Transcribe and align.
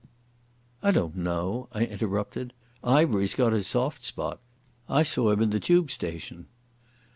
"I 0.81 0.89
don't 0.89 1.15
know," 1.15 1.67
I 1.73 1.85
interrupted. 1.85 2.53
"Ivery's 2.83 3.35
got 3.35 3.53
his 3.53 3.67
soft 3.67 4.03
spot. 4.03 4.39
I 4.89 5.03
saw 5.03 5.29
him 5.29 5.43
in 5.43 5.51
the 5.51 5.59
Tube 5.59 5.91
station." 5.91 6.47